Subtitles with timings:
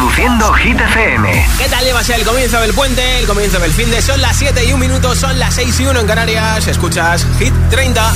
[0.00, 1.46] Reproduciendo Hit FM.
[1.58, 3.18] ¿Qué tal llevas el comienzo del puente?
[3.18, 5.84] El comienzo del fin de son las 7 y 1 minuto, son las 6 y
[5.84, 6.66] 1 en Canarias.
[6.66, 8.14] Escuchas Hit 30.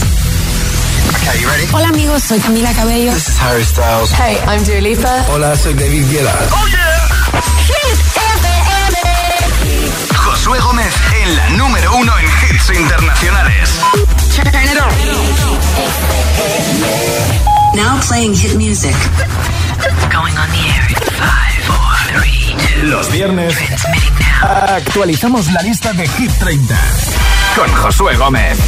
[1.72, 3.12] Hola amigos, soy Camila Cabello.
[3.12, 4.10] This is Harry Styles.
[4.12, 5.26] Hey, I'm Dua Lipa.
[5.28, 6.34] Hola, soy David Guetta.
[6.52, 7.06] Oh yeah.
[7.66, 9.92] Hit FM.
[10.16, 13.68] Josué Gómez en la número uno en hits internacionales.
[17.74, 18.94] Now playing hit music.
[20.10, 22.86] Going on the air in five, four, three, two.
[22.86, 23.54] Los viernes
[24.42, 26.78] actualizamos la lista de Hit 30
[27.56, 28.58] con Josué Gómez.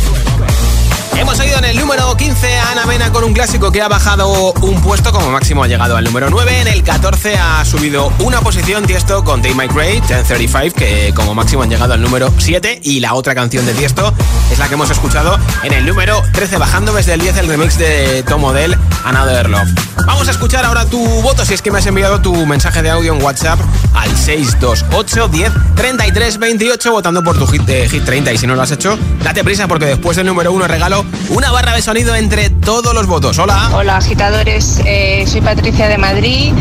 [1.18, 4.52] Hemos oído en el número 15 a Ana Mena con un clásico que ha bajado
[4.60, 6.60] un puesto, como máximo ha llegado al número 9.
[6.60, 11.34] En el 14 ha subido una posición Tiesto con Day My Gray, 1035, que como
[11.34, 12.80] máximo han llegado al número 7.
[12.82, 14.12] Y la otra canción de Tiesto
[14.52, 17.78] es la que hemos escuchado en el número 13, bajando desde el 10 el remix
[17.78, 19.70] de Tom Model, Another Love.
[20.06, 22.90] Vamos a escuchar ahora tu voto si es que me has enviado tu mensaje de
[22.90, 23.58] audio en WhatsApp
[23.94, 28.32] al 628 10 33 28 votando por tu hit de Hit 30.
[28.32, 31.50] Y si no lo has hecho, date prisa porque después del número 1 regalo una
[31.50, 33.38] barra de sonido entre todos los votos.
[33.38, 33.70] Hola.
[33.72, 34.80] Hola, agitadores.
[34.84, 36.52] Eh, soy Patricia de Madrid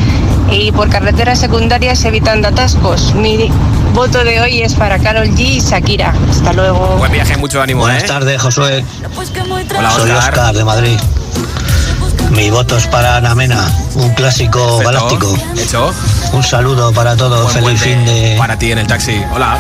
[0.50, 3.14] y por carreteras secundarias evitando atascos.
[3.16, 3.50] Mi
[3.94, 6.14] voto de hoy es para Carol G y Shakira.
[6.30, 6.98] Hasta luego.
[6.98, 7.82] Buen viaje, mucho ánimo.
[7.82, 8.08] Buenas ¿eh?
[8.08, 8.84] tardes, Josué.
[9.78, 11.00] Hola, Soy Oscar de Madrid.
[12.36, 14.84] Mi voto es para Ana Mena, un clásico Perfecto.
[14.92, 15.38] galáctico.
[15.58, 15.94] Hecho.
[16.34, 18.36] Un saludo para todos, Buen feliz fin de...
[18.38, 19.22] Para ti en el taxi.
[19.34, 19.58] Hola.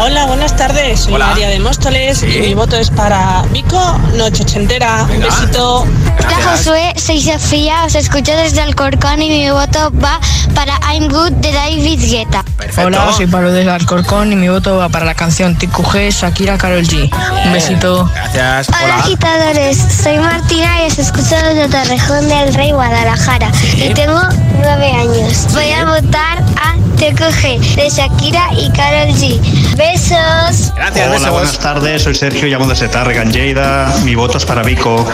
[0.00, 1.00] Hola, buenas tardes.
[1.00, 1.26] Soy Hola.
[1.26, 2.26] María de Móstoles Sí.
[2.26, 5.06] y mi voto es para Vico, Noche Ochentera.
[5.10, 5.80] Un besito.
[5.80, 10.20] Hola Josué, soy Sofía, os escucho desde Alcorcón y mi voto va
[10.54, 12.44] para I'm Good de David Guetta.
[12.56, 12.86] Perfecto.
[12.86, 16.84] Hola, soy Pablo del Alcorcón y mi voto va para la canción TQG Shakira Carol
[16.86, 17.10] G.
[17.46, 18.08] Un besito.
[18.14, 18.68] Gracias.
[18.68, 18.96] Hola Hola.
[18.98, 21.64] agitadores, soy Martina y os escucho desde
[21.98, 23.50] Torrejón del Rey, Guadalajara.
[23.76, 24.20] Y tengo
[24.60, 25.46] nueve años.
[25.52, 29.40] Voy a votar a TQG de Shakira y Carol G.
[29.76, 30.72] Besos.
[30.74, 31.30] Gracias, Hola, besos.
[31.30, 32.02] buenas tardes.
[32.02, 33.92] Soy Sergio, llamo desde Targan, Lleida.
[34.04, 35.06] Mi voto es para Vico.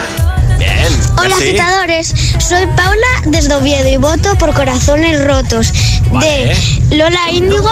[0.65, 0.99] Bien.
[1.17, 5.71] Hola agitadores, soy Paula desde Oviedo y voto por Corazones Rotos
[6.11, 6.55] Vale.
[6.89, 7.69] de Lola Índigo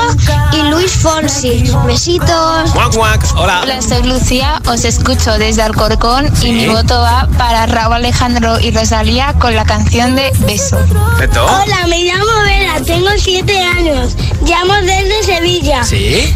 [0.54, 1.64] y Luis Fonsi.
[1.86, 2.74] Besitos.
[2.74, 3.26] Guac, guac.
[3.36, 3.62] Hola.
[3.64, 6.48] Hola, soy Lucía, os escucho desde Alcorcón Sí.
[6.50, 10.78] y mi voto va para Raúl Alejandro y Rosalía con la canción de Beso.
[10.78, 14.16] Hola, me llamo Vera, tengo siete años.
[14.46, 15.84] Llamo desde Sevilla.
[15.84, 16.34] Sí.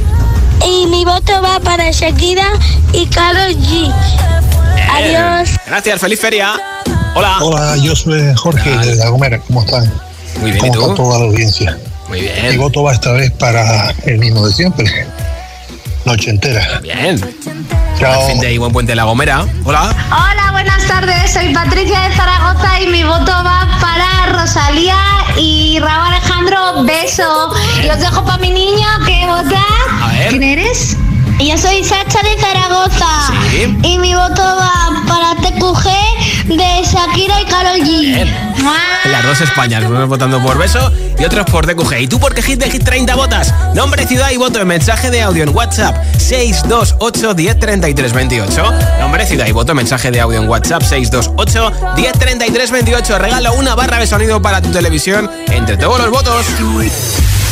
[0.65, 2.47] Y mi voto va para Shakira
[2.93, 3.93] y Karol G.
[4.97, 5.49] Adiós.
[5.67, 6.53] Gracias, feliz feria.
[7.15, 7.37] Hola.
[7.41, 9.91] Hola, yo soy Jorge de La Gomera, ¿cómo están?
[10.41, 10.81] Muy bien, ¿y ¿Cómo tú?
[10.81, 11.77] está toda la audiencia?
[12.07, 12.57] Muy Mi bien.
[12.57, 15.07] voto va esta vez para el mismo de siempre,
[16.05, 16.79] Noche entera.
[16.81, 17.19] Bien.
[17.99, 18.27] Chao.
[18.27, 19.45] Fin de y buen puente de la Gomera.
[19.65, 19.93] Hola.
[20.09, 21.31] Hola, buenas tardes.
[21.33, 24.95] Soy Patricia de Zaragoza y mi voto va para Rosalía
[25.37, 26.83] y Raúl Alejandro.
[26.85, 27.51] Beso.
[27.83, 29.61] Y os dejo para mi niño que vota.
[30.01, 30.29] A ver.
[30.29, 30.95] ¿Quién eres?
[31.39, 33.05] Yo soy Sacha de Zaragoza.
[33.51, 33.77] Sí.
[33.83, 38.27] Y mi voto va para TQG de Shakira y Karol G.
[39.11, 42.01] Las dos Españas, unos votando por beso y otros por DQG.
[42.01, 43.53] ¿Y tú por qué hit de hit 30 votas?
[43.75, 48.73] Nombre, ciudad y voto en mensaje de audio en WhatsApp 628 10 33 28.
[48.99, 53.19] Nombre, ciudad y voto en mensaje de audio en WhatsApp 628 10 33 28.
[53.19, 56.45] Regalo una barra de sonido para tu televisión entre todos los votos.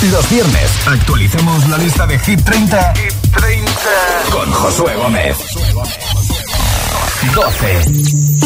[0.03, 2.93] Los viernes actualizamos la lista de Hit 30
[4.31, 5.37] Con Josué Gómez.
[7.33, 7.83] 12.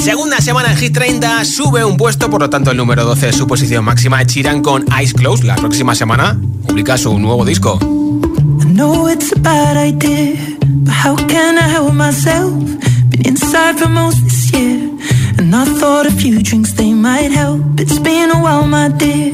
[0.01, 3.35] Segunda semana en Hit 30 sube un puesto, por lo tanto el número 12 es
[3.35, 4.25] su posición máxima.
[4.25, 5.43] Chiran con Eyes Closed.
[5.45, 7.77] La próxima semana publica su nuevo disco.
[8.61, 12.53] I know it's a bad idea, but how can I help myself?
[13.09, 14.89] Been inside for most this year,
[15.37, 17.61] and I thought a few drinks they might help.
[17.79, 19.33] It's been a while, my dear,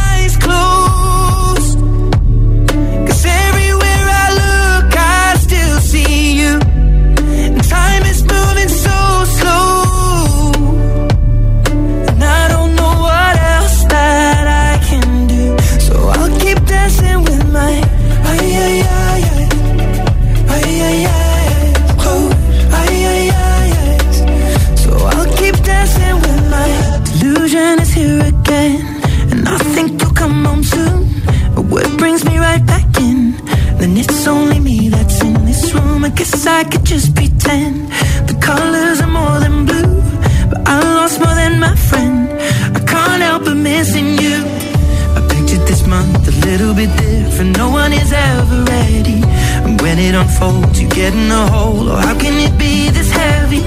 [47.43, 49.21] No one is ever ready.
[49.65, 51.89] And when it unfolds, you get in a hole.
[51.89, 53.63] Oh, how can it be this heavy?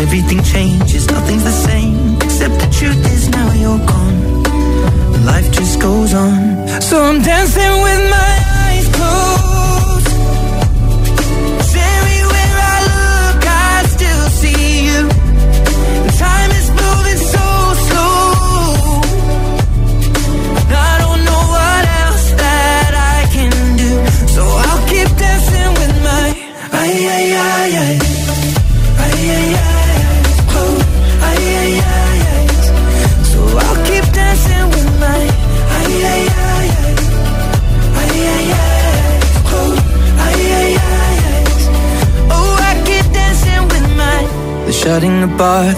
[0.00, 2.16] Everything changes, nothing's the same.
[2.16, 4.42] Except the truth is now you're gone.
[5.24, 6.80] Life just goes on.
[6.80, 8.49] So I'm dancing with my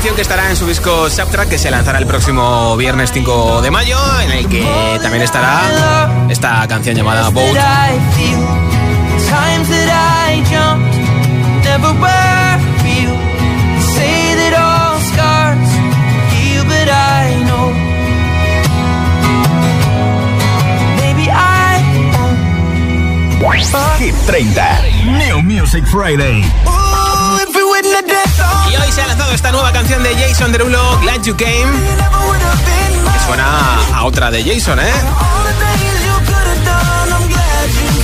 [0.00, 3.70] canción que estará en su disco Subtrack que se lanzará el próximo viernes 5 de
[3.70, 4.64] mayo, en el que
[5.02, 7.52] también estará esta canción llamada Boat.
[7.52, 8.40] that I feel,
[9.28, 9.90] times that
[30.40, 31.70] canción de Derulo, Glad You Came,
[33.12, 34.90] que suena a otra de Jason, ¿eh?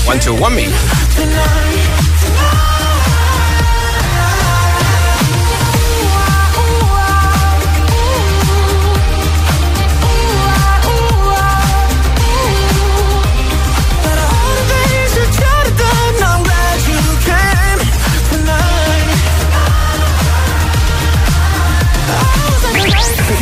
[0.07, 1.86] One to One Me.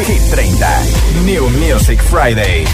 [0.06, 1.25] Hit 30.
[1.25, 2.67] New Music Friday.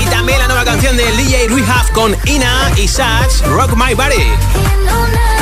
[0.00, 5.33] Y también la nueva canción del DJ Rehab con Ina y Sax, Rock My Body.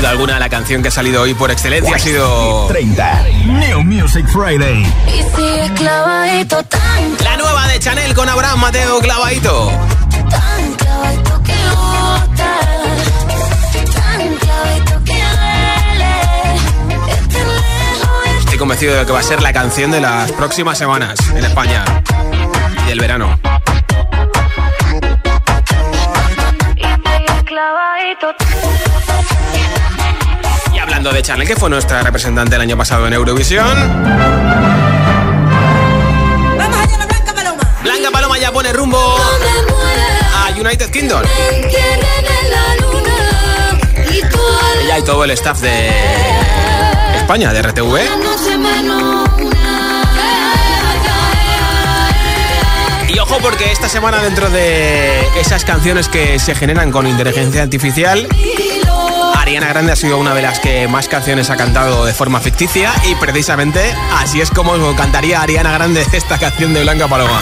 [0.00, 3.22] Duda alguna la canción que ha salido hoy por excelencia ha sido 30.
[3.44, 4.82] New Music Friday.
[7.22, 9.70] La nueva de Chanel con Abraham Mateo Clavadito.
[18.38, 21.44] y Estoy convencido de que va a ser la canción de las próximas semanas en
[21.44, 21.84] España
[22.84, 23.38] y del verano.
[27.44, 28.89] clavadito.
[31.00, 33.74] Hablando de Chanel, que fue nuestra representante el año pasado en Eurovisión.
[36.58, 37.62] Vamos allá, la Blanca Paloma.
[37.82, 39.16] Blanca Paloma ya pone rumbo
[40.34, 41.22] a United Kingdom.
[44.82, 45.88] Ella y todo el staff de
[47.16, 47.98] España, de RTV.
[53.08, 58.28] Y ojo porque esta semana dentro de esas canciones que se generan con inteligencia artificial,
[59.50, 62.92] Ariana Grande ha sido una de las que más canciones ha cantado de forma ficticia
[63.10, 63.80] y precisamente
[64.16, 67.40] así es como cantaría Ariana Grande esta canción de Blanca Paloma.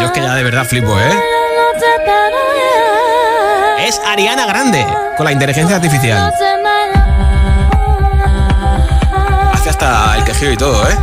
[0.00, 1.20] Yo es que ya de verdad flipo, ¿eh?
[3.86, 4.86] Es Ariana Grande
[5.18, 6.32] con la inteligencia artificial.
[10.42, 10.96] Y todo, ¿eh?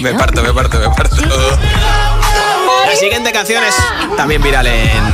[0.00, 1.16] Me parto, me parto, me parto.
[2.86, 3.74] La siguiente canción es
[4.16, 5.12] también viral en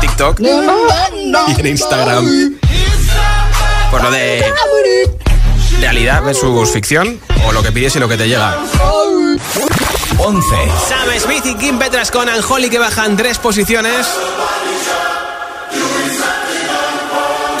[0.00, 2.58] TikTok y en Instagram.
[3.90, 4.44] Por lo de
[5.80, 8.56] realidad versus ficción o lo que pides y lo que te llega.
[10.18, 10.48] 11.
[10.88, 14.06] Sam Smith y Kim Petras con Anjoli que bajan tres posiciones.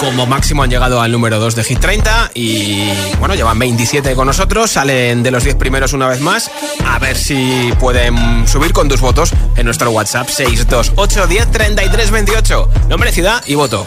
[0.02, 2.90] Como máximo han llegado al número 2 de Hit 30 y
[3.20, 6.50] bueno, llevan 27 con nosotros, salen de los 10 primeros una vez más.
[6.84, 12.70] A ver si pueden subir con tus votos en nuestro WhatsApp 628 10 33 28.
[12.88, 13.86] Nombre, ciudad y voto.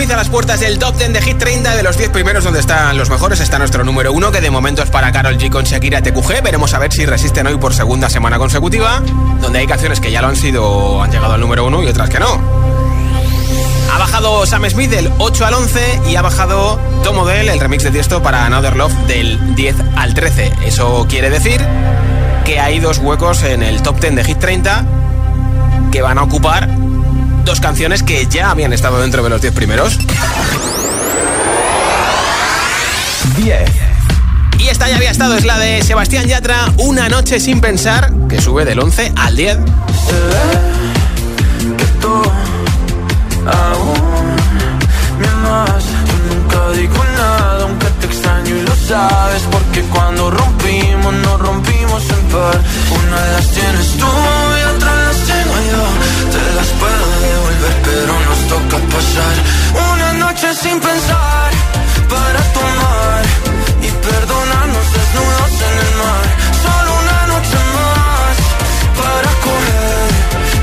[0.00, 2.58] Smith a las puertas del top 10 de Hit 30 de los 10 primeros donde
[2.58, 3.38] están los mejores.
[3.40, 6.42] Está nuestro número 1 que de momento es para Carol G con Shakira TQG.
[6.42, 9.02] Veremos a ver si resisten hoy por segunda semana consecutiva.
[9.42, 12.08] Donde hay canciones que ya lo han sido, han llegado al número 1 y otras
[12.08, 12.40] que no.
[13.92, 17.84] Ha bajado Sam Smith del 8 al 11 y ha bajado Tom Odell, el remix
[17.84, 20.50] de Tiesto para Another Love del 10 al 13.
[20.64, 21.60] Eso quiere decir
[22.46, 24.82] que hay dos huecos en el top 10 de Hit 30
[25.92, 26.79] que van a ocupar
[27.44, 29.98] dos canciones que ya habían estado dentro de los 10 primeros.
[33.36, 33.70] 10.
[34.58, 38.40] Y esta ya había estado, es la de Sebastián Yatra, Una noche sin pensar, que
[38.40, 39.58] sube del 11 al 10.
[41.76, 42.22] que tú
[43.46, 44.36] aún
[45.18, 45.84] me amas.
[46.06, 49.42] Yo nunca digo nada, aunque te extraño y lo sabes.
[49.50, 52.58] Porque cuando rompimos, nos rompimos en par.
[52.98, 55.84] Una las tienes tú y otra las tengo yo.
[56.34, 59.34] Te las puedo devolver, pero nos toca pasar
[59.92, 61.50] una noche sin pensar
[62.08, 63.22] para tomar
[63.82, 66.26] y perdonarnos desnudos en el mar.
[66.64, 68.36] Solo una noche más
[69.00, 70.08] para coger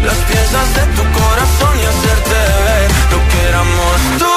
[0.07, 4.36] las piezas de tu corazón y hacerte ver lo que éramos tú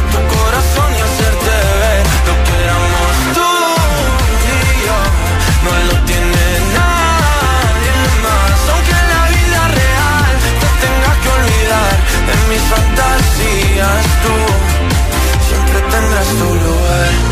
[16.23, 17.30] tu lugar.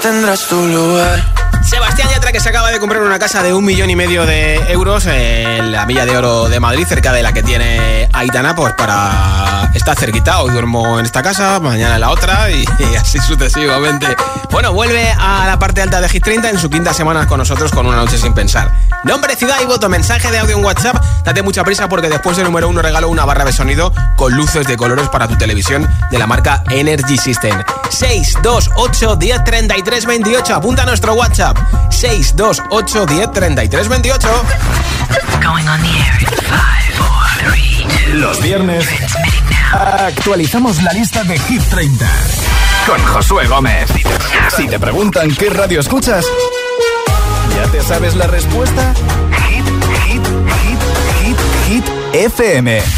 [0.00, 1.22] Tendrás tu lugar.
[1.62, 4.56] Sebastián Yatra que se acaba de comprar una casa de un millón y medio de
[4.70, 8.72] euros en la Villa de Oro de Madrid, cerca de la que tiene Aitana, pues
[8.74, 10.40] para estar cerquita.
[10.42, 12.64] Hoy duermo en esta casa, mañana en la otra y,
[12.98, 14.06] así sucesivamente.
[14.50, 17.70] Bueno, vuelve a la parte alta de Hit 30 en su quinta semana con nosotros
[17.72, 18.72] con una noche sin pensar.
[19.04, 20.96] Nombre, ciudad y voto, mensaje de audio en WhatsApp.
[21.24, 24.66] Date mucha prisa porque después del número uno regalo una barra de sonido con luces
[24.66, 27.62] de colores para tu televisión de la marca Energy System.
[27.90, 30.54] 628 10 33 28.
[30.54, 31.56] Apunta a nuestro WhatsApp.
[31.90, 34.28] 628 10 33 28.
[38.14, 38.88] Los viernes
[39.72, 42.06] actualizamos la lista de Hit 30
[42.86, 43.88] con Josué Gómez.
[44.56, 46.24] Si te preguntan qué radio escuchas,
[47.54, 48.94] ¿ya te sabes la respuesta?
[49.48, 49.66] Hit,
[50.06, 50.26] hit,
[50.62, 50.78] hit,
[51.22, 51.38] hit,
[51.68, 51.84] hit,
[52.14, 52.97] FM.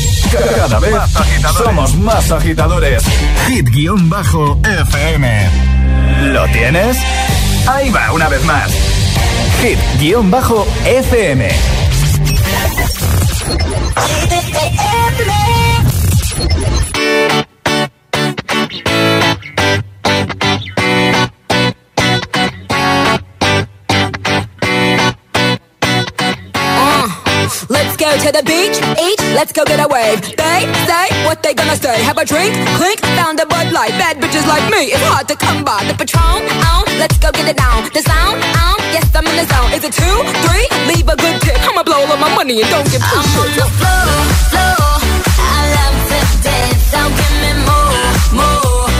[0.31, 0.95] Cada vez
[1.57, 3.03] somos más agitadores.
[3.47, 5.49] Hit-FM.
[6.31, 6.97] ¿Lo tienes?
[7.67, 8.71] Ahí va, una vez más.
[9.61, 11.49] Hit-FM.
[29.41, 30.21] Let's go get a wave.
[30.37, 31.97] They say what they gonna say.
[32.05, 33.89] Have a drink, clink, found a Bud Light.
[33.97, 35.81] Bad bitches like me, it's hard to come by.
[35.89, 37.89] The Patron, on, let's go get it down.
[37.89, 39.73] The sound, on, yes I'm in the zone.
[39.73, 40.67] Is it two, three?
[40.93, 41.57] Leave a good tip.
[41.67, 43.33] I'ma blow all of my money and don't get pushed.
[43.33, 44.13] I'm on the floor,
[44.53, 44.93] floor.
[45.41, 48.90] I love to dance, so give me more, more.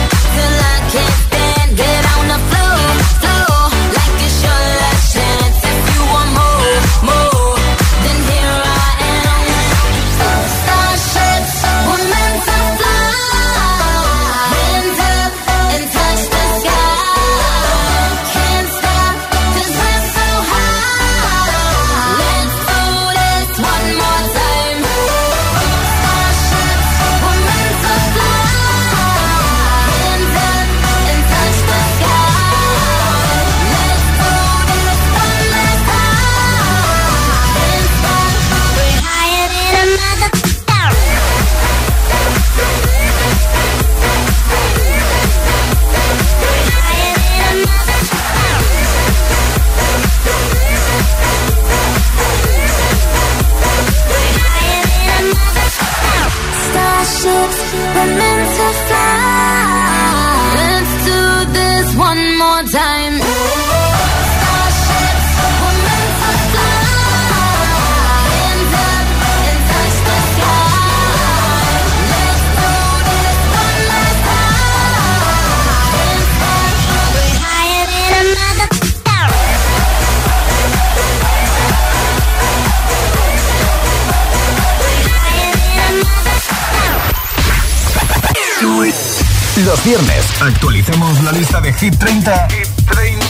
[91.82, 93.26] Lista de Hit 30,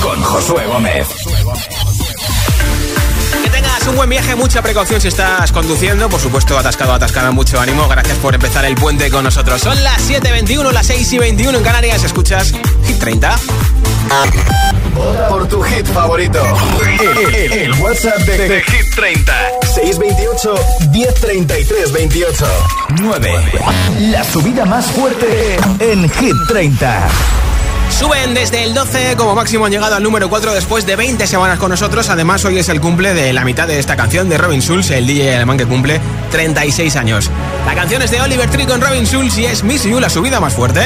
[0.00, 1.08] con Josué Gómez.
[3.42, 6.08] Que tengas un buen viaje, mucha precaución si estás conduciendo.
[6.08, 7.88] Por supuesto, atascado, atascada, mucho ánimo.
[7.88, 9.60] Gracias por empezar el puente con nosotros.
[9.60, 12.04] Son las 7.21, las 6 y 21 en Canarias.
[12.04, 12.52] Escuchas
[12.86, 13.36] Hit 30.
[14.94, 16.40] Vota por tu hit favorito.
[16.82, 19.32] El, el- el WhatsApp de, de Hit 30.
[19.74, 20.54] 628
[20.92, 22.46] 1033 28.
[23.00, 23.34] 9.
[24.00, 27.08] La subida más fuerte en Hit 30.
[27.90, 31.58] Suben desde el 12, como máximo han llegado al número 4 después de 20 semanas
[31.58, 32.08] con nosotros.
[32.10, 35.06] Además, hoy es el cumple de la mitad de esta canción de Robin Schulz, el
[35.06, 37.30] DJ alemán que cumple 36 años.
[37.66, 40.38] La canción es de Oliver Tree con Robin Schulz y es Miss You, la subida
[40.40, 40.82] más fuerte.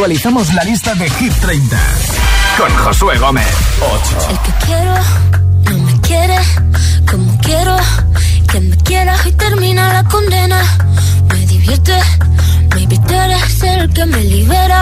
[0.00, 1.78] Actualizamos la lista de Hit 30
[2.56, 3.46] con Josué Gómez.
[3.82, 4.30] 8.
[4.30, 4.94] El que quiero
[5.64, 6.38] no me quiere
[7.10, 7.76] como quiero
[8.50, 10.62] que me quieras y termina la condena.
[11.28, 12.00] Me divierte,
[12.70, 14.79] tú eres el que me libera.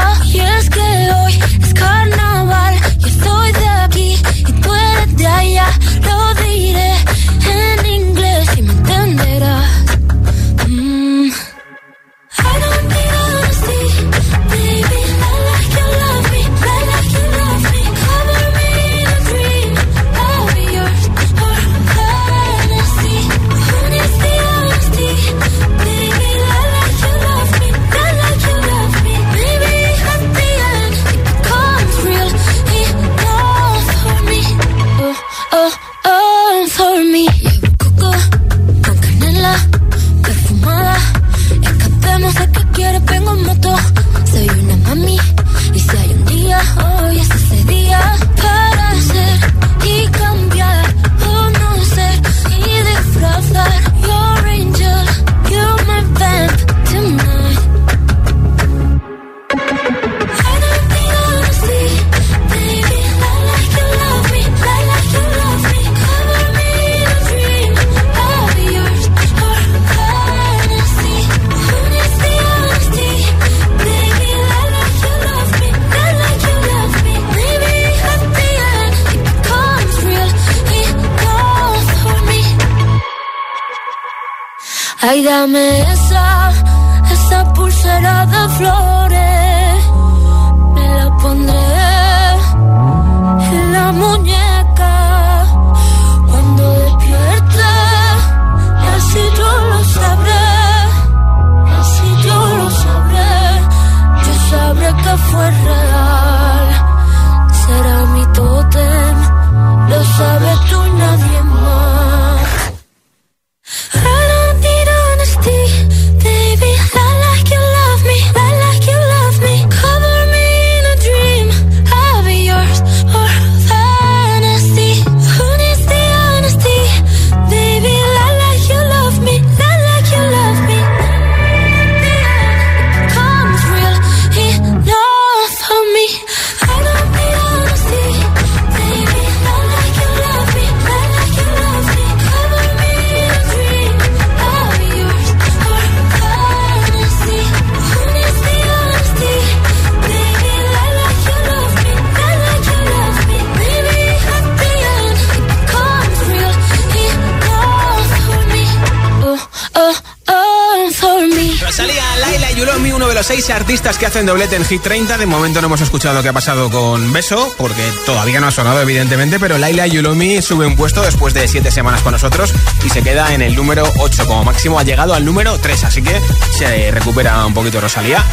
[163.52, 165.18] artistas que hacen doblete en Hit 30.
[165.18, 168.80] De momento no hemos escuchado qué ha pasado con Beso, porque todavía no ha sonado,
[168.80, 169.38] evidentemente.
[169.38, 172.52] Pero Laila Yulomi sube un puesto después de 7 semanas con nosotros
[172.84, 174.26] y se queda en el número 8.
[174.26, 176.20] Como máximo ha llegado al número 3, así que
[176.56, 178.24] se recupera un poquito Rosalía.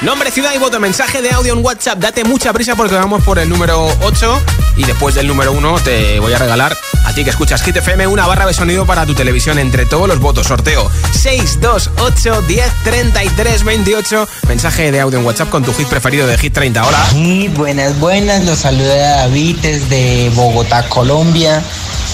[0.00, 0.80] Nombre, ciudad y voto.
[0.80, 1.98] Mensaje de audio en WhatsApp.
[1.98, 4.42] Date mucha prisa porque vamos por el número 8.
[4.76, 8.06] Y después del número 1 te voy a regalar a ti que escuchas Hit FM
[8.06, 10.46] una barra de sonido para tu televisión entre todos los votos.
[10.46, 14.28] Sorteo 628 10 33 28.
[14.48, 16.86] Mensaje de audio en WhatsApp con tu hit preferido de Hit 30.
[16.86, 17.06] Hola.
[17.10, 18.44] Sí, buenas, buenas.
[18.44, 21.62] Los saluda David desde Bogotá, Colombia.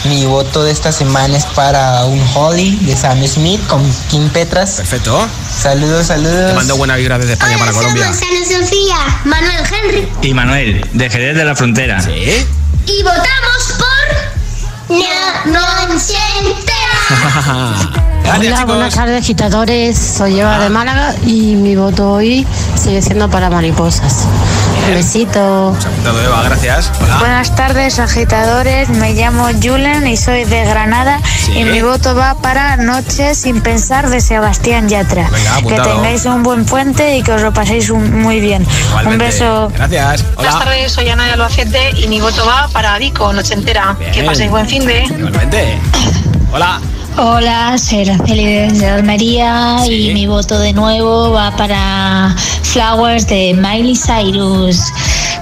[0.05, 4.77] Mi voto de esta semana es para un Holly de Sam Smith con Kim Petras.
[4.77, 5.29] Perfecto.
[5.61, 6.51] Saludos, saludos.
[6.51, 8.07] Te mando buena vibra desde España para Colombia.
[8.07, 10.09] Ana Sofía, Manuel Henry.
[10.23, 12.01] Y Manuel, de Jerez de la Frontera.
[12.01, 12.47] ¿Sí?
[12.87, 14.30] Y votamos por.
[14.91, 18.10] No, no se entera.
[18.25, 19.99] Hola, buenas tardes, agitadores.
[19.99, 20.61] Soy Eva Ah.
[20.61, 24.27] de Málaga y mi voto hoy sigue siendo para mariposas.
[24.89, 25.77] Un besito.
[26.25, 26.91] Eva, gracias.
[27.03, 27.19] Hola.
[27.19, 28.89] Buenas tardes, agitadores.
[28.89, 31.21] Me llamo Julen y soy de Granada.
[31.45, 31.53] Sí.
[31.59, 35.29] Y mi voto va para Noche sin pensar de Sebastián Yatra.
[35.31, 38.65] Venga, que tengáis un buen puente y que os lo paséis un- muy bien.
[38.89, 39.09] Igualmente.
[39.25, 39.73] Un beso.
[39.75, 40.25] Gracias.
[40.37, 40.65] Buenas Hola.
[40.65, 43.97] tardes, soy Ana de Albacete y mi voto va para Vico, noche entera.
[43.99, 44.13] Bien.
[44.13, 45.03] Que paséis buen fin de.
[45.05, 45.79] Igualmente.
[46.53, 46.81] Hola.
[47.17, 53.97] Hola, soy Araceli desde Almería y mi voto de nuevo va para Flowers de Miley
[53.97, 54.81] Cyrus.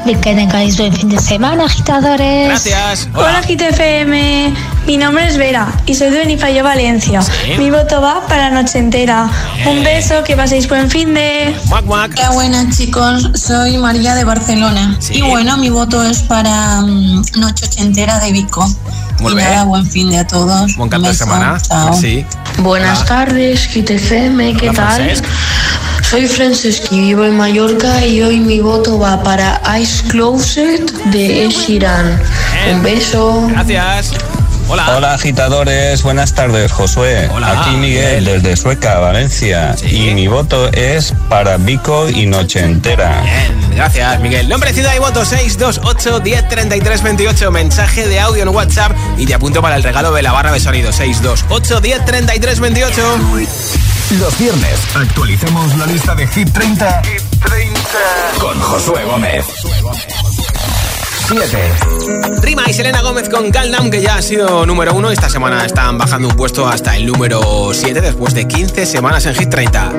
[0.06, 2.48] Que tengáis buen fin de semana, agitadores.
[2.48, 3.08] Gracias.
[3.14, 4.54] Hola, GTFM.
[4.86, 7.20] Mi nombre es Vera y soy de Benifayo, Valencia.
[7.58, 9.30] Mi voto va para Noche Entera.
[9.66, 11.54] Un beso, que paséis buen fin de.
[11.70, 13.28] Hola, buenas chicos.
[13.34, 14.98] Soy María de Barcelona.
[15.10, 18.66] Y bueno, mi voto es para mm, Noche Ochentera de Vico.
[19.20, 19.48] Muy y bien.
[19.48, 20.76] nada, buen fin de a todos.
[20.76, 21.24] Buen canto de beso.
[21.24, 21.58] semana.
[21.60, 21.92] Chao.
[21.94, 22.24] Sí.
[22.58, 24.94] Buenas tardes, GTFM, ¿qué Hola, tal?
[24.96, 25.24] Francesc.
[26.08, 32.18] Soy Franceschi, vivo en Mallorca y hoy mi voto va para Ice Closet de Eshiran.
[32.72, 33.46] Un beso.
[33.50, 34.12] Gracias.
[34.70, 34.96] Hola.
[34.96, 37.28] Hola agitadores, buenas tardes Josué.
[37.32, 38.42] Hola, Aquí Miguel, Miguel.
[38.42, 39.74] desde Sueca, Valencia.
[39.90, 43.22] Y mi voto es para Vico y Noche Entera.
[43.22, 44.46] Bien, gracias, Miguel.
[44.48, 47.50] Nombre, ciudad y voto 628 10 33 28.
[47.50, 50.60] Mensaje de audio en WhatsApp y te apunto para el regalo de la barra de
[50.60, 53.18] sonido 628 10 33 28.
[54.20, 57.02] Los viernes actualicemos la lista de Hit 30,
[58.38, 59.44] con Josué Gómez.
[61.28, 62.40] 7.
[62.40, 65.10] Rima y Selena Gómez con Calm que ya ha sido número uno.
[65.10, 69.34] Esta semana están bajando un puesto hasta el número 7 después de 15 semanas en
[69.34, 69.92] Hit 30.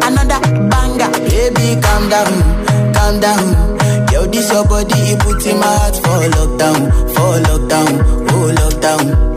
[0.00, 3.76] Another banger, baby, calm down, calm down.
[4.10, 9.35] Yo, this your body, it puts in my heart for lockdown, for lockdown, oh lockdown.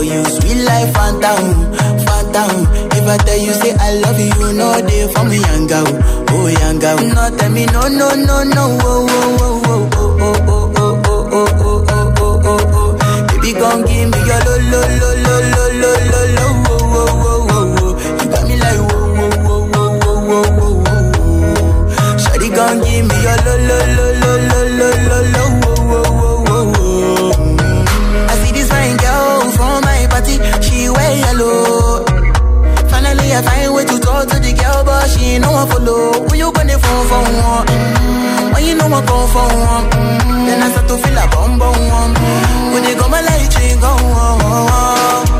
[0.00, 1.44] Yo, you sweet life, phantom,
[2.06, 2.66] phantom.
[2.96, 5.84] If I tell you say I love you, know they for me, girl,
[6.30, 6.48] oh
[6.80, 6.96] girl.
[7.04, 11.28] No, tell me no, no, no, no, oh, oh, oh, oh, oh, oh, oh, oh,
[11.32, 13.26] oh, oh, oh, oh, oh, oh.
[13.28, 17.12] Baby, gon' give me your lo, lo, lo, lo, lo, lo, lo, lo, oh, oh,
[17.20, 18.40] oh, oh, oh.
[18.48, 19.20] Me like whoa.
[22.16, 25.44] Shawty gon' give me your lo, lo, lo, lo, lo, lo, lo, lo,
[31.10, 32.04] wear yellow.
[32.88, 36.12] Finally, I find way to talk to the girl, but she ain't no one follow.
[36.28, 37.66] Who you gonna phone for one?
[37.66, 38.54] Mm.
[38.54, 40.46] When you know I come for one, mm.
[40.46, 42.14] then I start to feel a bum bum one.
[42.14, 42.72] Mm.
[42.72, 44.40] When they go my light, she go on.
[44.50, 45.39] Yeah, I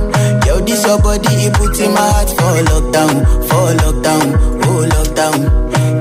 [0.83, 4.25] on your body, in my heart for lockdown, for lockdown,
[4.65, 5.39] oh lockdown.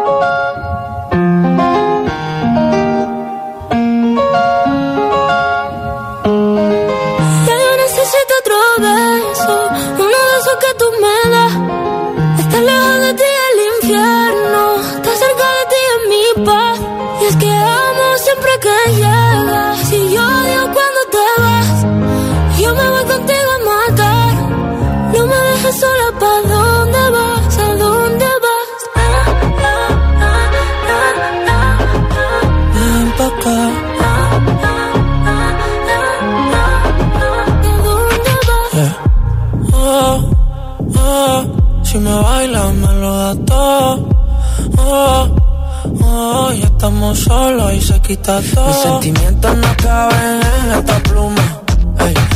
[48.11, 51.61] Mis sentimientos no caben en esta pluma.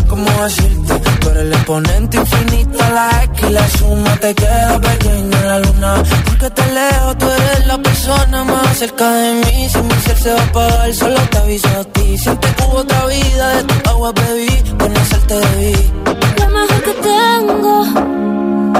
[0.07, 0.93] ¿Cómo decirte?
[1.19, 6.03] Tú el exponente infinito, la X y la suma te queda pequeña en la luna.
[6.27, 9.67] Porque te leo, tú eres la persona más cerca de mí.
[9.69, 12.17] Si mi ser se va a apagar, solo te aviso a ti.
[12.19, 15.91] Siente que hubo otra vida, de tu agua bebí, conocerte debí.
[16.39, 17.83] Lo mejor que tengo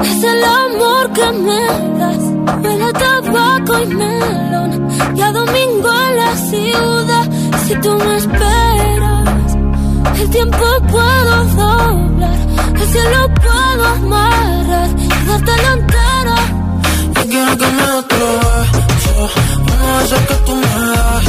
[0.02, 2.35] es el amor que me das.
[2.62, 7.26] Huele a tabaco y melón, y a domingo en la ciudad.
[7.68, 9.16] Si tú me esperas
[10.20, 10.58] el tiempo
[10.92, 12.38] puedo doblar,
[12.76, 16.36] el cielo puedo amarrar y darte la entera.
[17.16, 18.28] Yo quiero que me otro
[18.86, 19.30] beso,
[19.74, 21.26] uno de que tú me das.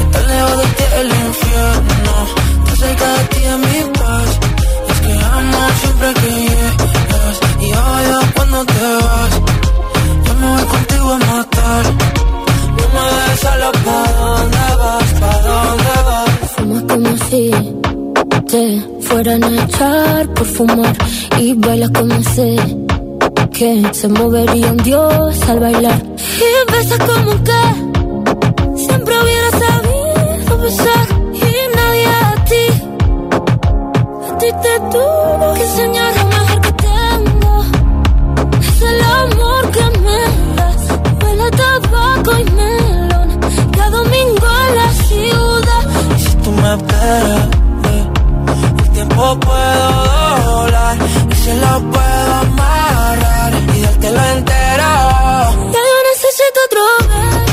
[0.00, 2.14] Estar lejos de ti el infierno,
[2.58, 4.38] estar cerca de ti es mi paz.
[4.88, 9.59] es que amo siempre que llegas y odio cuando te vas.
[10.42, 11.84] Voy contigo a matar,
[12.78, 15.08] no me dejes solo ¿pa' dónde vas?
[15.20, 16.30] ¿Pa' dónde vas?
[16.56, 17.50] Fumas como si
[18.50, 20.96] te fueran a echar por fumar
[21.38, 22.56] y bailas como sé
[23.52, 27.62] que se movería un dios al bailar y besas como que
[28.86, 32.66] siempre hubiera sabido besar y nadie a ti
[34.28, 36.29] a ti te tuvo que enseñar
[42.30, 43.40] tabaco y melón
[43.72, 47.48] cada domingo en la ciudad y si tú me esperas
[48.92, 50.04] tiempo puedo
[50.44, 50.98] doblar
[51.30, 54.90] y se lo puedo amarrar y dártelo entero.
[55.72, 57.49] Ya yo necesito otro beso.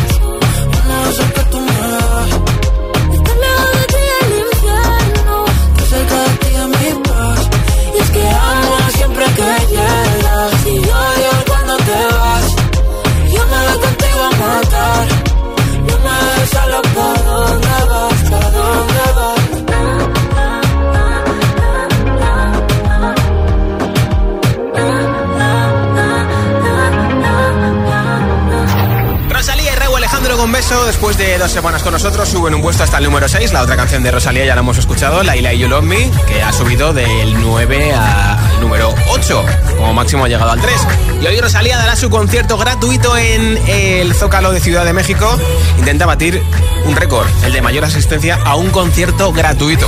[31.47, 33.53] Dos semanas con nosotros, suben un puesto hasta el número 6.
[33.53, 36.43] La otra canción de Rosalía ya la hemos escuchado, Laila y You Love Me, que
[36.43, 39.45] ha subido del 9 al número 8.
[39.77, 40.87] Como máximo ha llegado al 3.
[41.21, 45.39] Y hoy Rosalía dará su concierto gratuito en el Zócalo de Ciudad de México.
[45.77, 46.43] Intenta batir
[46.83, 49.87] un récord, el de mayor asistencia a un concierto gratuito.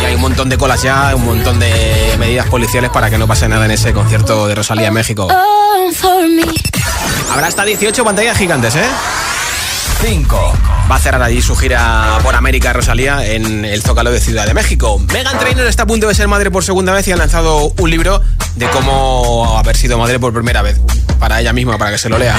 [0.00, 3.26] Y hay un montón de colas ya, un montón de medidas policiales para que no
[3.26, 5.26] pase nada en ese concierto de Rosalía en México.
[7.32, 8.86] Habrá hasta 18 pantallas gigantes, ¿eh?
[10.00, 10.52] 5.
[10.90, 14.54] Va a cerrar allí su gira por América Rosalía en el Zócalo de Ciudad de
[14.54, 14.98] México.
[15.12, 17.90] Megan Trainor está a punto de ser madre por segunda vez y ha lanzado un
[17.90, 18.22] libro
[18.56, 20.80] de cómo haber sido madre por primera vez.
[21.18, 22.34] Para ella misma, para que se lo lea.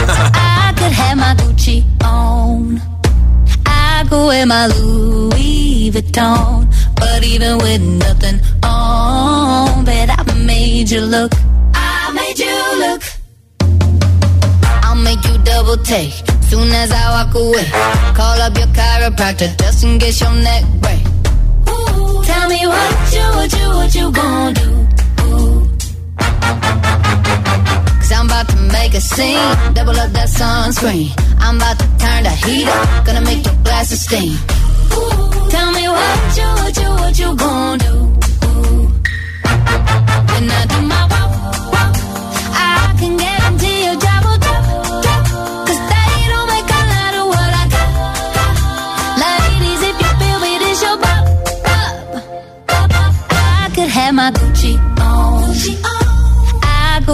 [7.01, 11.31] But even with nothing on, bet I made you look.
[11.73, 13.01] I made you look.
[14.83, 16.30] I'll make you double take.
[16.51, 17.63] Soon as I walk away,
[18.13, 20.99] call up your chiropractor just in case your neck break.
[21.69, 24.87] Ooh, tell me what you, what you, what you gonna do?
[27.99, 31.15] Cause I'm about to make a scene, double up that sunscreen.
[31.39, 34.33] I'm about to turn the heat up, gonna make your glasses steam.
[34.91, 37.95] Ooh, tell me what you, what you, what you gonna do?
[40.31, 41.31] When I do my walk,
[41.71, 41.95] walk,
[42.59, 43.40] I can guarantee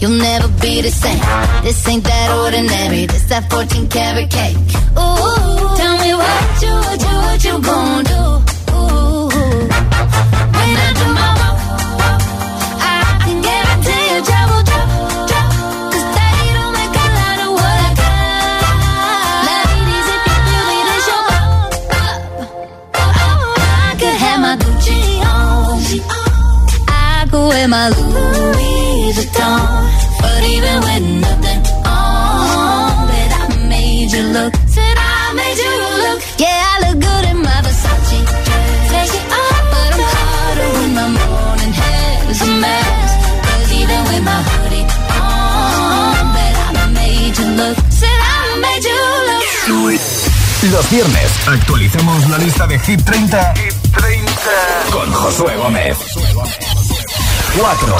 [0.00, 1.20] you'll never be the same.
[1.62, 3.06] This ain't that ordinary.
[3.06, 4.56] This that 14 karat cake.
[4.96, 8.22] Ooh, tell me what you, what you, what you gonna do?
[8.74, 9.28] Ooh,
[10.56, 11.58] when I do my walk,
[12.80, 12.92] I
[13.24, 13.38] can
[16.78, 18.20] make a lot of what oh, I got.
[22.80, 23.10] Bop.
[23.58, 25.78] I could have my Gucci on.
[26.88, 28.29] I could wear my Louis
[50.62, 54.30] Los viernes actualicemos la lista de Hit 30, Hit 30.
[54.92, 55.96] con Josué Gómez.
[57.58, 57.96] 4.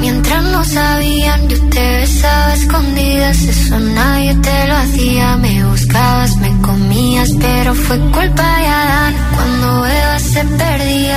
[0.00, 3.42] Mientras no sabían, yo te besaba escondidas.
[3.42, 5.36] Eso nadie te lo hacía.
[5.38, 8.66] Me buscabas, me comías, pero fue culpa de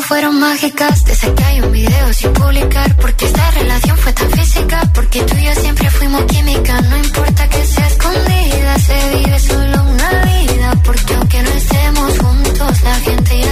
[0.00, 4.90] fueron mágicas, desde que hay un video sin publicar, porque esta relación fue tan física,
[4.94, 9.82] porque tú y yo siempre fuimos química, no importa que sea escondida, se vive solo
[9.82, 13.51] una vida, porque aunque no estemos juntos, la gente ya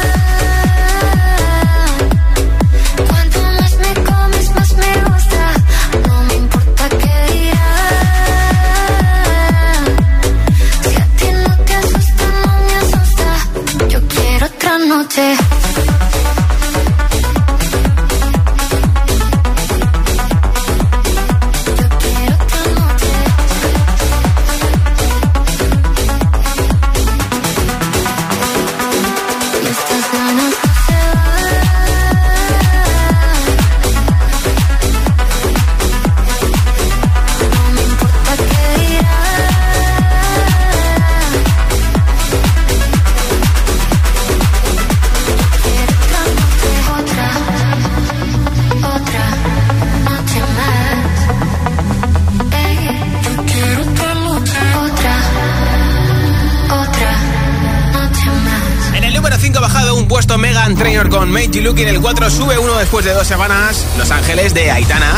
[61.71, 61.79] Look.
[61.79, 63.85] En el 4 sube uno después de dos semanas.
[63.97, 65.13] Los Ángeles de Aitana.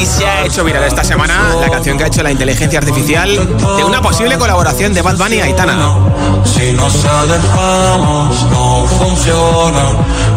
[0.00, 3.28] Y se ha hecho viral esta semana la canción que ha hecho la inteligencia artificial
[3.76, 5.96] de una posible colaboración de Bad Bunny y Aitana.
[6.44, 9.92] Si nos alejamos no funciona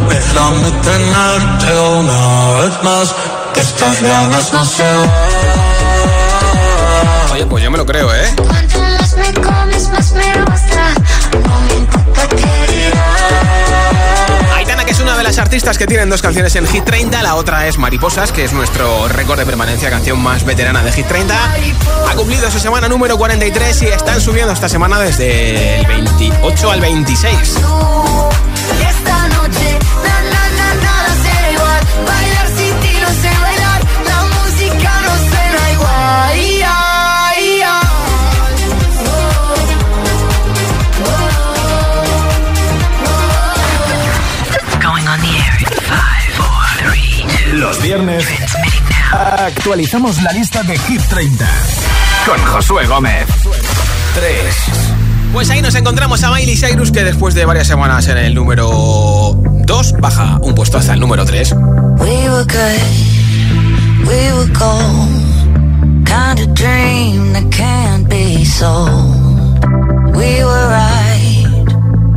[0.10, 3.16] Déjame tenerte una vez más
[3.54, 5.10] Que estas ganas no se van
[7.34, 8.34] Oye, pues yo me lo creo, ¿eh?
[15.34, 17.36] Aitana, que es una de las artistas que tienen dos canciones en Hit 30, la
[17.36, 21.36] otra es Mariposas, que es nuestro récord de permanencia, canción más veterana de Hit 30.
[22.10, 26.82] Ha cumplido su semana número 43 y están subiendo esta semana desde el 28 al
[26.82, 27.58] 26.
[47.74, 48.24] Los viernes
[49.12, 51.50] actualizamos la lista de Hit 30
[52.24, 53.26] con Josué Gómez.
[54.14, 54.56] 3.
[55.34, 58.70] Pues ahí nos encontramos a Miley Cyrus, que después de varias semanas en el número
[59.66, 61.52] 2, baja un puesto hasta el número 3.
[61.98, 66.06] We were good, we were gold.
[66.06, 69.66] Kind of dream that can't be sold.
[70.16, 71.48] We were right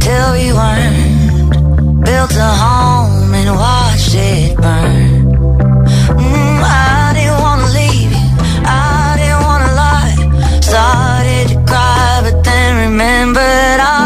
[0.01, 2.05] till we weren't.
[2.05, 5.16] Built a home and watched it burn.
[12.97, 14.06] Remembered I,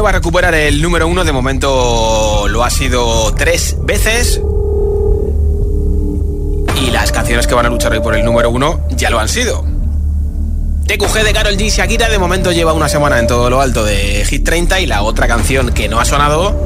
[0.00, 1.24] va a recuperar el número uno.
[1.24, 4.40] De momento lo ha sido tres veces.
[6.82, 9.28] Y las canciones que van a luchar hoy por el número uno ya lo han
[9.28, 9.64] sido.
[10.86, 14.24] TQG de Carol G Shakira de momento lleva una semana en todo lo alto de
[14.24, 16.56] Hit 30 y la otra canción que no ha sonado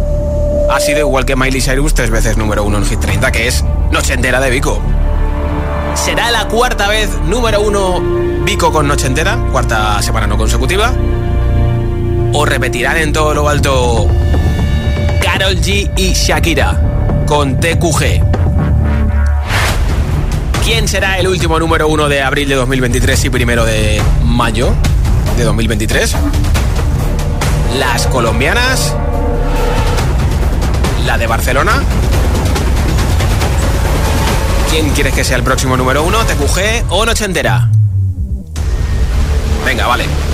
[0.71, 3.65] ha sido igual que Miley Cyrus tres veces número uno en Hit 30, que es
[3.91, 4.81] Noche Entera de Vico.
[5.95, 8.01] ¿Será la cuarta vez número uno
[8.45, 9.37] Vico con Noche Entera?
[9.51, 10.93] Cuarta semana no consecutiva.
[12.35, 14.09] ¿O repetirán en todo lo alto
[15.23, 16.81] Carol G y Shakira
[17.27, 18.23] con TQG?
[20.65, 24.73] ¿Quién será el último número uno de abril de 2023 y primero de mayo
[25.37, 26.17] de 2023?
[27.79, 28.97] ¿Las colombianas?
[31.05, 31.83] ¿La de Barcelona?
[34.71, 36.19] ¿Quién quieres que sea el próximo número uno?
[36.25, 37.69] ¿TQG o Noche Entera?
[39.67, 40.32] Venga, vale.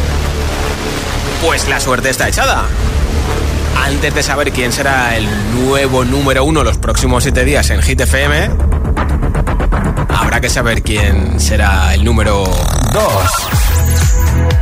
[1.43, 2.65] Pues la suerte está echada.
[3.85, 8.01] Antes de saber quién será el nuevo número uno los próximos siete días en Hit
[8.01, 8.51] FM,
[10.09, 12.45] habrá que saber quién será el número
[12.93, 13.05] 2.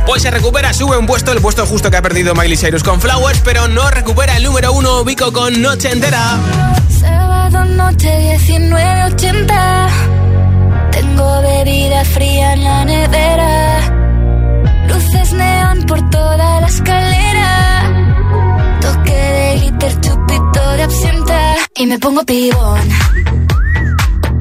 [0.05, 3.01] Pues se recupera, sube un puesto, el puesto justo que ha perdido Miley Cyrus con
[3.01, 6.37] Flowers, pero no recupera el número uno Vico con Noche Entera.
[6.99, 9.89] Sábado noche 19.80
[10.91, 13.96] Tengo bebida fría en la nevera
[14.87, 17.49] Luces neón por toda la escalera.
[18.81, 21.55] Toque de glitter, chupito de absenta.
[21.75, 22.89] Y me pongo pibón.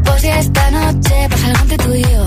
[0.05, 2.27] Pues ya esta noche pasa algo entre tú y yo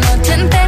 [0.00, 0.67] noche entera.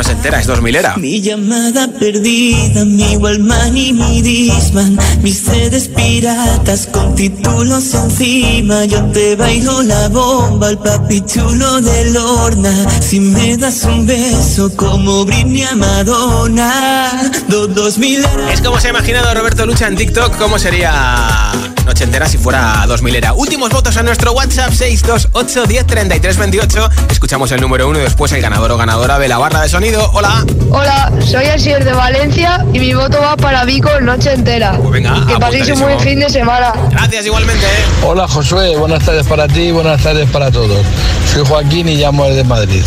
[0.00, 0.96] No es Nochentera, es 2000 era.
[0.96, 8.86] Mi llamada perdida, mi Wallman y mi Disman, mis sedes piratas con títulos encima.
[8.86, 12.72] Yo te bailo la bomba, el papi chulo de Lorna.
[13.02, 18.86] Si me das un beso como Britney a Madonna, do, dos mil Es como se
[18.86, 21.52] ha imaginado Roberto Lucha en TikTok cómo sería
[21.90, 23.32] Nochentera si fuera 2000 era.
[23.32, 26.88] Últimos votos a nuestro WhatsApp 628 10 33 28.
[27.10, 30.08] Escuchamos el número uno y después el ganador o ganadora de la barra de sonido.
[30.12, 30.46] Hola.
[30.70, 34.78] Hola, soy Asier de Valencia y mi voto va para Vico noche entera.
[34.78, 36.72] Pues venga, que paséis un buen fin de semana.
[36.92, 37.66] Gracias igualmente.
[38.04, 40.86] Hola Josué, buenas tardes para ti y buenas tardes para todos.
[41.32, 42.82] Soy Joaquín y llamo desde Madrid.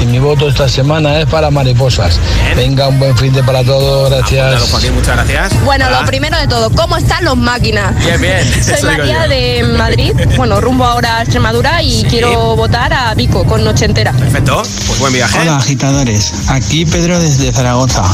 [0.00, 2.20] Y mi voto esta semana es para mariposas.
[2.54, 4.70] Venga, un buen fin de para todos, gracias.
[4.70, 5.64] Joaquín, muchas gracias.
[5.64, 6.00] Bueno, Hola.
[6.00, 7.96] lo primero de todo, ¿cómo están los máquinas?
[8.04, 8.64] Bien, bien.
[8.64, 9.28] Soy María yo.
[9.30, 14.12] de Madrid, bueno, rumbo ahora a Extremadura y quiero votar a Vico con noche entera.
[14.12, 15.38] Perfecto, pues buen viaje.
[15.40, 18.04] Hola agitadores, aquí Pedro desde Zaragoza.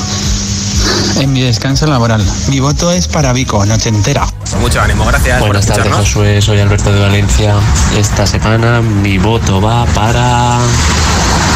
[1.20, 2.24] En mi descanso laboral.
[2.48, 4.26] Mi voto es para Vico, noche entera.
[4.60, 5.92] Mucho ánimo, gracias Buenas por tardes.
[5.94, 6.42] Josué.
[6.42, 7.54] Soy Alberto de Valencia.
[7.96, 10.58] Esta semana mi voto va para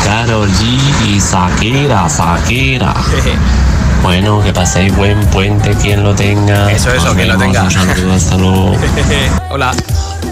[0.05, 2.95] Carol G y Shakira, Shakira.
[4.03, 6.71] Bueno, que paséis buen puente quien lo tenga.
[6.71, 7.65] Eso, eso, quien lo tenga.
[7.65, 8.77] Un saludo, hasta luego.
[9.51, 9.73] Hola.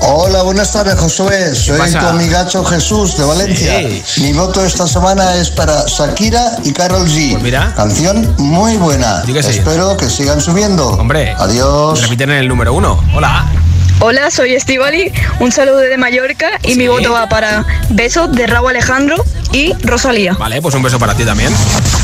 [0.01, 1.55] Hola, buenas tardes, Josué.
[1.55, 2.01] Soy pasa?
[2.01, 3.81] tu amigacho Jesús de Valencia.
[4.19, 7.39] Mi voto esta semana es para Shakira y Carol G.
[7.41, 7.73] mira.
[7.75, 9.23] Canción muy buena.
[9.27, 9.59] Que sí.
[9.59, 10.89] Espero que sigan subiendo.
[10.91, 11.35] Hombre.
[11.39, 12.03] Adiós.
[12.03, 13.03] Repiten en el número uno.
[13.15, 13.47] Hola.
[13.99, 18.69] Hola, soy Estivali, un saludo de Mallorca y mi voto va para Beso de Raúl
[18.69, 19.17] Alejandro
[19.53, 20.35] y Rosalía.
[20.35, 21.51] Vale, pues un beso para ti también.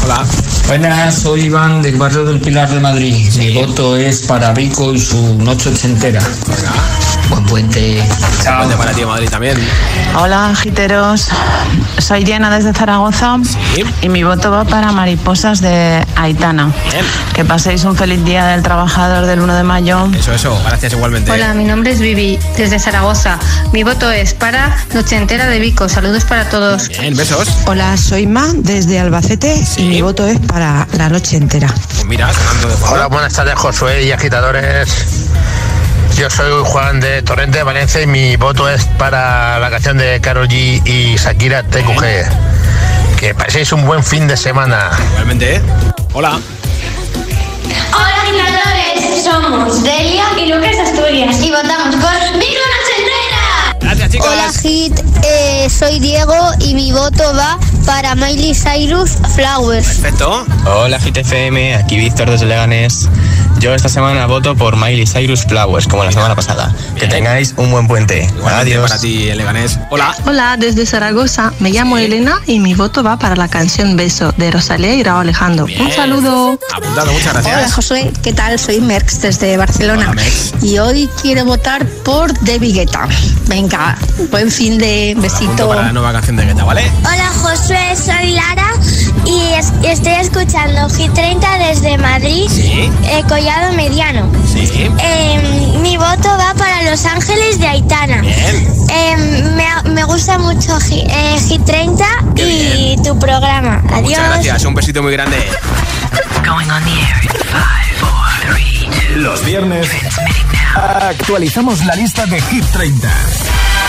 [0.03, 0.25] Hola.
[0.69, 3.31] Buenas, soy Iván del barrio del Pilar de Madrid.
[3.37, 6.23] Mi voto es para Vico y su noche ochentera.
[7.29, 8.03] Buen puente.
[8.43, 8.59] Chao.
[8.59, 9.57] Puente para ti, Madrid también.
[10.19, 11.29] Hola, giteros.
[11.99, 13.37] Soy Diana desde Zaragoza
[14.03, 16.73] y mi voto va para Mariposas de Aitana.
[17.35, 20.09] Que paséis un feliz día del trabajador del 1 de mayo.
[20.19, 20.61] Eso, eso.
[20.67, 21.31] Gracias igualmente.
[21.31, 23.39] Hola, mi nombre es Vivi, desde Zaragoza.
[23.73, 25.89] Mi voto es para Noche Entera de Vico.
[25.89, 26.89] Saludos para todos.
[26.89, 27.49] Bien, besos.
[27.67, 31.69] Hola, soy Ma desde Albacete y mi voto es para la noche entera.
[31.69, 32.91] Pues mira, de.
[32.91, 35.29] Hola, buenas tardes, Josué y agitadores.
[36.17, 40.21] Yo soy Juan de Torrente de Valencia y mi voto es para la canción de
[40.21, 43.19] Karol G y Shakira TQG.
[43.19, 44.91] Que paséis un buen fin de semana.
[45.13, 45.63] Igualmente, ¿eh?
[46.13, 46.39] Hola.
[47.95, 49.25] Hola, agitadores.
[49.25, 51.43] Somos Delia y Lucas de Asturias.
[51.43, 52.63] Y votamos por Vigo.
[53.83, 54.29] Gracias, chicos.
[54.31, 55.01] Hola, Hit.
[55.25, 59.87] Eh, soy Diego y mi voto va para Miley Cyrus Flowers.
[59.87, 60.47] Perfecto.
[60.67, 63.09] Hola GTFM, aquí Víctor desde Leganés.
[63.63, 66.75] Yo esta semana voto por Miley Cyrus Flowers, como la semana pasada.
[66.97, 68.29] Que tengáis un buen puente.
[68.45, 68.91] Adiós.
[68.91, 69.79] Para ti, Leganés.
[69.89, 70.13] Hola.
[70.27, 71.53] Hola, desde Zaragoza.
[71.61, 75.21] Me llamo Elena y mi voto va para la canción Beso de Rosalía y Raúl
[75.21, 75.67] Alejandro.
[75.79, 76.59] Un saludo.
[76.75, 77.57] Apuntado, muchas gracias.
[77.57, 78.59] Hola Josué, ¿qué tal?
[78.59, 80.13] Soy Merx desde Barcelona
[80.61, 83.07] y hoy quiero votar por David Guetta.
[83.47, 83.97] Venga,
[84.33, 85.69] buen fin de besito.
[85.69, 86.83] Para la nueva canción de Guetta, ¿vale?
[87.05, 88.73] Hola Josué, soy Lara
[89.25, 92.51] y es- estoy escuchando Hit 30 desde Madrid,
[93.05, 93.23] eh,
[93.53, 94.31] Collado Mediano.
[94.51, 94.91] Sí.
[94.99, 98.23] Eh, mi voto va para Los Ángeles de Aitana.
[98.25, 99.17] Eh,
[99.57, 102.05] me, me gusta mucho Hit, eh, Hit 30
[102.37, 103.83] y tu programa.
[103.93, 104.03] Adiós.
[104.03, 105.37] Muchas gracias, un besito muy grande.
[106.47, 109.21] Going on the air in five, four, three, two.
[109.21, 109.87] Los viernes
[110.75, 113.09] actualizamos la lista de Hit 30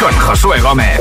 [0.04, 0.99] con Josué Gómez.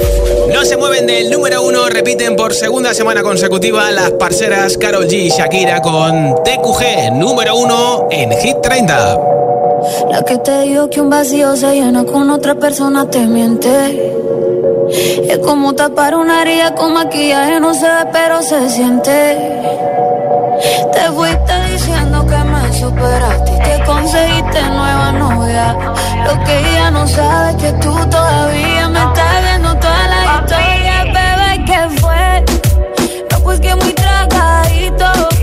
[0.55, 5.25] No se mueven del número uno, repiten por segunda semana consecutiva las parceras Carol G
[5.25, 9.19] y Shakira con TQG, número uno en Hit 30.
[10.09, 14.15] La que te dijo que un vacío se llena con otra persona te miente.
[15.29, 19.37] Es como tapar una herida con maquillaje, no se ve, pero se siente.
[20.93, 25.77] Te fuiste diciendo que me superaste y te conseguiste nueva novia.
[26.25, 31.05] Lo que ella no sabe es que tú todavía me estás viendo toda la historia,
[31.05, 32.45] bebé, ¿qué fue?
[33.31, 35.42] No, pues que muy tragadito.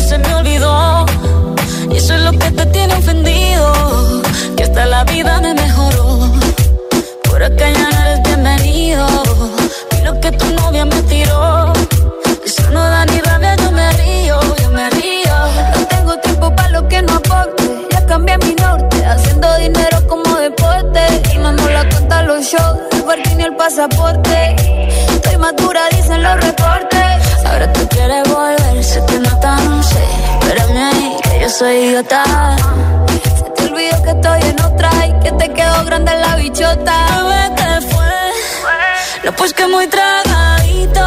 [0.00, 1.06] Se me olvidó.
[1.90, 4.22] Y eso es lo que te tiene ofendido.
[4.56, 6.30] Que hasta la vida me mejoró.
[7.24, 9.06] Por acá ya no eres bienvenido.
[9.98, 11.72] Y lo que tu novia me tiró.
[12.44, 15.36] Eso no da ni rabia, yo me río, yo me río.
[15.76, 17.64] No tengo tiempo para lo que no aporte.
[17.92, 21.00] Ya cambié mi norte, haciendo dinero como deporte.
[21.34, 24.56] Y no nos la cuenta los shows, el parking y el pasaporte.
[25.36, 27.44] Estoy madura, dicen los reportes.
[27.44, 30.04] Ahora tú quieres volver, sé que no tan sé.
[30.40, 32.56] Espérame ahí, que yo soy idiota.
[33.36, 37.06] Se te olvidó que estoy en otra y que te quedó grande la bichota.
[37.54, 38.32] ¿qué fue?
[39.24, 41.06] No, pues que muy tragadito.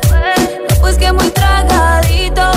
[0.69, 2.51] No, pues que muy tragadito.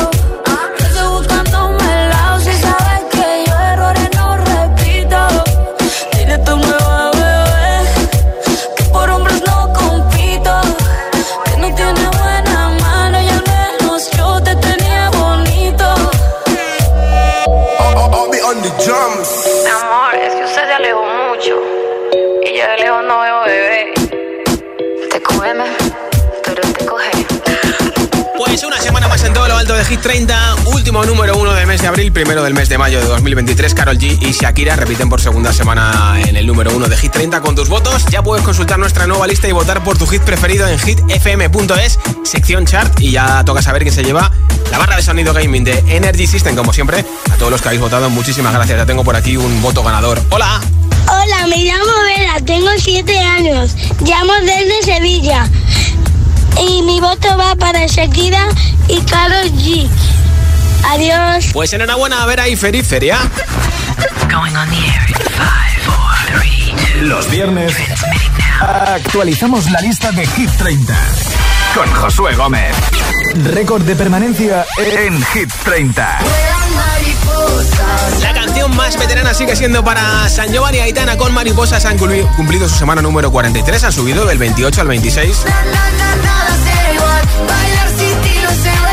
[0.78, 5.18] Yo estoy buscándome el lado si sabes que yo errores no repito.
[6.16, 7.76] Dile tu nueva bebé
[8.76, 10.52] que por hombres no compito.
[11.44, 15.86] Que no tiene buena mano y al menos yo te tenía bonito.
[17.80, 18.34] Mi amor,
[29.64, 32.76] alto de Hit 30, último número uno del mes de abril, primero del mes de
[32.76, 33.72] mayo de 2023.
[33.72, 37.40] Carol G y Shakira repiten por segunda semana en el número uno de Hit 30
[37.40, 38.04] con tus votos.
[38.10, 42.66] Ya puedes consultar nuestra nueva lista y votar por tu hit preferido en hitfm.es, sección
[42.66, 43.00] chart.
[43.00, 44.30] Y ya toca saber quién se lleva
[44.70, 47.02] la barra de sonido gaming de Energy System, como siempre.
[47.32, 48.76] A todos los que habéis votado, muchísimas gracias.
[48.76, 50.20] Ya tengo por aquí un voto ganador.
[50.28, 50.60] Hola.
[51.08, 53.74] Hola, me llamo Vera, tengo 7 años.
[54.00, 55.48] Llamo desde Sevilla.
[56.61, 58.46] Y mi voto va para Shakira
[58.88, 59.88] y Karol G.
[60.90, 61.46] Adiós.
[61.52, 63.18] Pues enhorabuena, Vera y feliz feria.
[64.28, 64.40] Two.
[67.02, 67.74] Los viernes
[68.61, 70.94] actualizamos la lista de Hit 30
[71.74, 72.74] con Josué Gómez.
[73.43, 76.18] Récord de permanencia en Hit 30.
[78.22, 81.85] La canción más veterana sigue siendo para San Giovanni y Aitana con Mariposas.
[81.85, 85.45] Han cumplido su semana número 43, han subido del 28 al 26.
[85.47, 88.84] Nada será igual, bailar sin ti no sé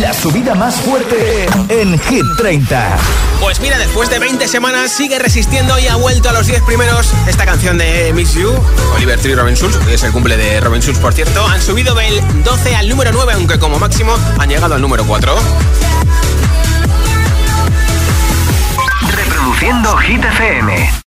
[0.00, 2.96] la subida más fuerte en Hit 30.
[3.40, 7.12] Pues mira, después de 20 semanas sigue resistiendo y ha vuelto a los 10 primeros
[7.26, 8.52] esta canción de Miss You,
[8.96, 11.46] Oliver Tree y Robin Schulz, que es el cumple de Robin Schulz, por cierto.
[11.46, 15.34] Han subido del 12 al número 9, aunque como máximo han llegado al número 4.
[19.12, 20.94] Reproduciendo Hit FM.